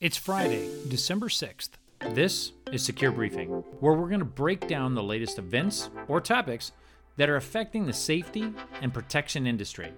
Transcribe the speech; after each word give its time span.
It's 0.00 0.16
Friday, 0.16 0.66
December 0.88 1.28
6th. 1.28 1.72
This 2.14 2.52
is 2.72 2.82
Secure 2.82 3.12
Briefing, 3.12 3.50
where 3.50 3.92
we're 3.92 4.08
going 4.08 4.20
to 4.20 4.24
break 4.24 4.66
down 4.66 4.94
the 4.94 5.02
latest 5.02 5.38
events 5.38 5.90
or 6.08 6.22
topics 6.22 6.72
that 7.18 7.28
are 7.28 7.36
affecting 7.36 7.84
the 7.84 7.92
safety 7.92 8.50
and 8.80 8.94
protection 8.94 9.46
industry 9.46 9.92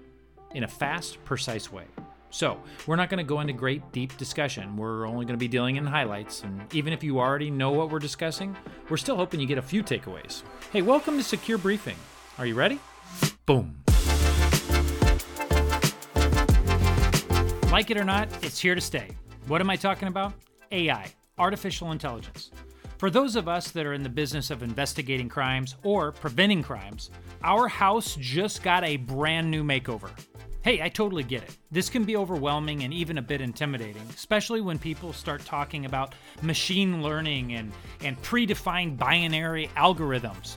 in 0.56 0.64
a 0.64 0.66
fast, 0.66 1.24
precise 1.24 1.70
way. 1.70 1.84
So, 2.30 2.58
we're 2.88 2.96
not 2.96 3.10
going 3.10 3.18
to 3.18 3.28
go 3.28 3.38
into 3.38 3.52
great, 3.52 3.92
deep 3.92 4.16
discussion. 4.16 4.76
We're 4.76 5.06
only 5.06 5.24
going 5.24 5.36
to 5.36 5.40
be 5.40 5.46
dealing 5.46 5.76
in 5.76 5.86
highlights, 5.86 6.42
and 6.42 6.62
even 6.74 6.92
if 6.92 7.04
you 7.04 7.20
already 7.20 7.52
know 7.52 7.70
what 7.70 7.88
we're 7.88 8.00
discussing, 8.00 8.56
we're 8.88 8.96
still 8.96 9.14
hoping 9.14 9.38
you 9.38 9.46
get 9.46 9.58
a 9.58 9.62
few 9.62 9.84
takeaways. 9.84 10.42
Hey, 10.72 10.82
welcome 10.82 11.16
to 11.16 11.22
Secure 11.22 11.58
Briefing. 11.58 11.96
Are 12.38 12.46
you 12.46 12.56
ready? 12.56 12.80
Boom. 13.46 13.76
Like 17.70 17.92
it 17.92 17.96
or 17.96 18.04
not, 18.04 18.28
it's 18.42 18.58
here 18.58 18.74
to 18.74 18.80
stay. 18.80 19.10
What 19.48 19.60
am 19.60 19.70
I 19.70 19.76
talking 19.76 20.06
about? 20.06 20.34
AI, 20.70 21.12
artificial 21.36 21.90
intelligence. 21.90 22.52
For 22.98 23.10
those 23.10 23.34
of 23.34 23.48
us 23.48 23.72
that 23.72 23.84
are 23.84 23.92
in 23.92 24.04
the 24.04 24.08
business 24.08 24.50
of 24.50 24.62
investigating 24.62 25.28
crimes 25.28 25.74
or 25.82 26.12
preventing 26.12 26.62
crimes, 26.62 27.10
our 27.42 27.66
house 27.66 28.16
just 28.20 28.62
got 28.62 28.84
a 28.84 28.98
brand 28.98 29.50
new 29.50 29.64
makeover. 29.64 30.10
Hey, 30.62 30.80
I 30.80 30.88
totally 30.88 31.24
get 31.24 31.42
it. 31.42 31.56
This 31.72 31.90
can 31.90 32.04
be 32.04 32.16
overwhelming 32.16 32.84
and 32.84 32.94
even 32.94 33.18
a 33.18 33.22
bit 33.22 33.40
intimidating, 33.40 34.02
especially 34.10 34.60
when 34.60 34.78
people 34.78 35.12
start 35.12 35.44
talking 35.44 35.86
about 35.86 36.14
machine 36.40 37.02
learning 37.02 37.54
and, 37.54 37.72
and 38.04 38.22
predefined 38.22 38.96
binary 38.96 39.68
algorithms. 39.76 40.56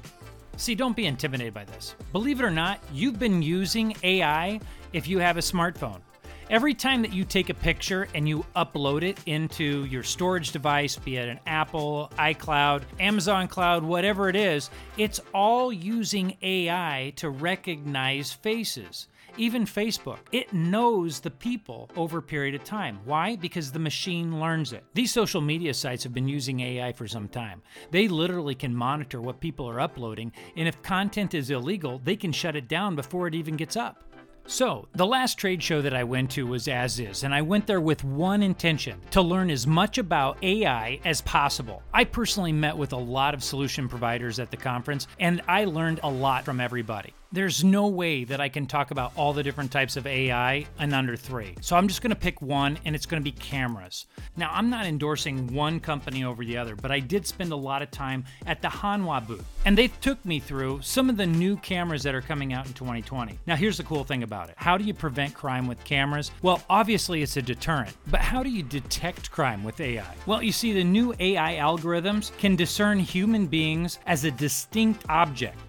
See, 0.58 0.76
don't 0.76 0.96
be 0.96 1.08
intimidated 1.08 1.56
by 1.56 1.66
this. 1.66 1.96
Believe 2.12 2.40
it 2.40 2.46
or 2.46 2.52
not, 2.52 2.80
you've 2.94 3.18
been 3.18 3.42
using 3.42 3.96
AI 4.04 4.60
if 4.94 5.08
you 5.08 5.18
have 5.18 5.38
a 5.38 5.42
smartphone. 5.42 6.02
Every 6.48 6.76
time 6.76 7.02
that 7.02 7.12
you 7.12 7.24
take 7.24 7.50
a 7.50 7.56
picture 7.56 8.08
and 8.14 8.30
you 8.30 8.46
upload 8.56 9.02
it 9.02 9.18
into 9.26 9.86
your 9.86 10.04
storage 10.04 10.52
device, 10.52 10.96
be 10.96 11.18
it 11.18 11.28
an 11.28 11.40
Apple, 11.48 12.12
iCloud, 12.20 12.84
Amazon 13.00 13.48
Cloud, 13.48 13.84
whatever 13.84 14.30
it 14.30 14.36
is, 14.36 14.70
it's 14.96 15.20
all 15.34 15.74
using 15.74 16.38
AI 16.44 17.14
to 17.16 17.32
recognize 17.32 18.32
faces. 18.32 19.08
Even 19.38 19.66
Facebook, 19.66 20.20
it 20.32 20.54
knows 20.54 21.20
the 21.20 21.32
people 21.32 21.90
over 21.96 22.20
a 22.20 22.22
period 22.24 22.54
of 22.54 22.64
time. 22.64 23.00
Why? 23.06 23.36
Because 23.36 23.72
the 23.72 23.80
machine 23.80 24.40
learns 24.40 24.72
it. 24.72 24.84
These 24.94 25.12
social 25.12 25.42
media 25.42 25.74
sites 25.74 26.04
have 26.04 26.14
been 26.14 26.28
using 26.28 26.60
AI 26.60 26.94
for 26.94 27.08
some 27.08 27.28
time. 27.28 27.64
They 27.90 28.08
literally 28.08 28.54
can 28.54 28.74
monitor 28.74 29.20
what 29.20 29.42
people 29.42 29.68
are 29.68 29.80
uploading, 29.80 30.32
and 30.56 30.68
if 30.68 30.80
content 30.84 31.34
is 31.34 31.50
illegal, 31.50 32.00
they 32.04 32.16
can 32.16 32.32
shut 32.32 32.56
it 32.56 32.68
down 32.68 32.96
before 32.96 33.28
it 33.28 33.34
even 33.34 33.56
gets 33.56 33.76
up. 33.76 34.04
So, 34.48 34.88
the 34.94 35.08
last 35.08 35.40
trade 35.40 35.64
show 35.64 35.82
that 35.82 35.96
I 35.96 36.04
went 36.04 36.30
to 36.32 36.46
was 36.46 36.68
ASIS, 36.68 37.24
and 37.24 37.34
I 37.34 37.42
went 37.42 37.66
there 37.66 37.82
with 37.82 38.04
one 38.04 38.44
intention 38.44 39.02
to 39.10 39.22
learn 39.24 39.50
as 39.50 39.66
much 39.66 39.98
about 39.98 40.38
AI 40.44 41.00
as 41.04 41.22
possible. 41.22 41.82
I 41.92 42.04
personally 42.04 42.52
met 42.52 42.78
with 42.78 42.94
a 42.94 42.98
lot 42.98 43.34
of 43.34 43.44
solution 43.44 43.90
providers 43.90 44.38
at 44.38 44.52
the 44.52 44.58
conference, 44.58 45.08
and 45.20 45.42
I 45.48 45.66
learned 45.66 46.00
a 46.04 46.10
lot 46.12 46.46
from 46.46 46.60
everybody. 46.60 47.16
There's 47.36 47.66
no 47.66 47.88
way 47.88 48.24
that 48.24 48.40
I 48.40 48.48
can 48.48 48.66
talk 48.66 48.92
about 48.92 49.12
all 49.18 49.34
the 49.34 49.44
different 49.44 49.70
types 49.70 49.98
of 49.98 50.08
AI 50.08 50.66
in 50.80 50.94
under 50.94 51.18
three. 51.18 51.54
So 51.60 51.76
I'm 51.76 51.90
just 51.90 52.02
to 52.12 52.16
pick 52.16 52.42
one, 52.42 52.80
and 52.86 52.96
it's 52.96 53.06
to 53.22 53.26
be 53.26 53.34
cameras. 53.34 54.06
Now, 54.38 54.52
I'm 54.54 54.70
not 54.70 54.86
endorsing 54.86 55.54
one 55.54 55.82
company 55.82 56.24
over 56.24 56.46
the 56.46 56.56
other, 56.56 56.78
but 56.78 56.92
I 56.92 57.02
did 57.02 57.28
spend 57.28 57.52
a 57.52 57.58
lot 57.58 57.82
of 57.82 57.92
time 57.92 58.24
at 58.46 58.62
the 58.62 58.70
Hanwha 58.70 59.28
booth, 59.28 59.44
and 59.66 59.78
they 59.78 59.90
took 59.90 60.24
me 60.24 60.40
through 60.40 60.80
some 60.82 61.10
of 61.10 61.18
the 61.18 61.26
new 61.26 61.58
cameras 61.58 62.04
that 62.04 62.16
are 62.16 62.22
coming 62.22 62.54
out 62.54 62.68
in 62.68 62.74
2020. 62.74 63.38
Now, 63.46 63.58
here's 63.58 63.76
the 63.76 63.84
cool 63.84 64.06
thing 64.06 64.24
about 64.24 64.48
it 64.48 64.56
how 64.56 64.78
do 64.78 64.86
you 64.86 64.94
prevent 64.94 65.34
crime 65.34 65.68
with 65.68 65.84
cameras? 65.84 66.32
Well, 66.42 66.62
obviously, 66.70 67.22
it's 67.22 67.36
a 67.36 67.42
deterrent, 67.42 67.98
but 68.08 68.22
how 68.22 68.44
do 68.44 68.50
you 68.50 68.64
detect 68.64 69.30
crime 69.30 69.62
with 69.66 69.82
AI? 69.82 70.16
Well, 70.26 70.42
you 70.42 70.54
see, 70.54 70.72
the 70.72 70.86
new 70.86 71.14
AI 71.20 71.56
algorithms 71.56 72.32
can 72.38 72.56
discern 72.56 72.98
human 72.98 73.48
beings 73.48 74.00
as 74.06 74.24
a 74.24 74.32
distinct 74.32 75.04
object. 75.10 75.60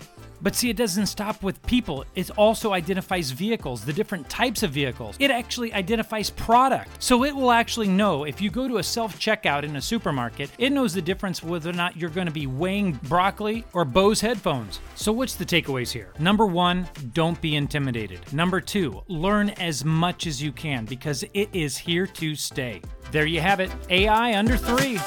But 0.43 0.55
see, 0.55 0.71
it 0.71 0.77
doesn't 0.77 1.07
stop 1.07 1.43
with 1.43 1.65
people. 1.67 2.05
It 2.15 2.31
also 2.39 2.73
identifies 2.73 3.31
vehicles, 3.31 3.85
the 3.85 3.93
different 3.93 4.29
types 4.29 4.63
of 4.63 4.71
vehicles. 4.71 5.17
It 5.19 5.31
actually 5.31 5.73
identifies 5.73 6.31
product. 6.31 7.03
So 7.03 7.25
it 7.25 7.35
will 7.35 7.53
actually 7.53 7.89
know 7.89 8.25
if 8.25 8.41
you 8.41 8.51
go 8.51 8.69
to 8.69 8.79
a 8.79 8.83
self 8.83 9.19
checkout 9.19 9.63
in 9.63 9.77
a 9.77 9.81
supermarket, 9.81 10.51
it 10.59 10.71
knows 10.71 10.95
the 10.95 11.03
difference 11.03 11.43
whether 11.43 11.71
or 11.71 11.75
not 11.75 11.97
you're 11.97 12.11
going 12.11 12.27
to 12.27 12.33
be 12.33 12.47
weighing 12.47 12.93
broccoli 13.05 13.65
or 13.73 13.85
Bose 13.85 14.21
headphones. 14.21 14.81
So 14.95 15.13
what's 15.13 15.35
the 15.35 15.45
takeaways 15.45 15.91
here? 15.91 16.13
Number 16.19 16.47
one, 16.47 16.89
don't 17.13 17.41
be 17.41 17.57
intimidated. 17.57 18.33
Number 18.33 18.61
two, 18.61 19.03
learn 19.09 19.51
as 19.51 19.85
much 19.85 20.27
as 20.27 20.43
you 20.43 20.53
can 20.53 20.85
because 20.85 21.25
it 21.35 21.49
is 21.53 21.77
here 21.77 22.07
to 22.07 22.35
stay. 22.35 22.83
There 23.11 23.27
you 23.27 23.41
have 23.41 23.61
it 23.61 23.71
AI 23.89 24.37
under 24.37 24.57
three. 24.57 24.99